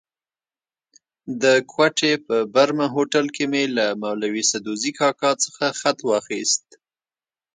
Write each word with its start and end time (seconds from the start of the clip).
د 1.41 1.43
کوټې 1.71 2.13
په 2.25 2.35
برمه 2.53 2.85
هوټل 2.95 3.25
کې 3.35 3.45
مې 3.51 3.63
له 3.77 3.85
مولوي 4.03 4.43
سدوزي 4.51 4.91
کاکا 4.99 5.31
څخه 5.43 5.65
خط 5.79 5.97
واخیست. 6.09 6.65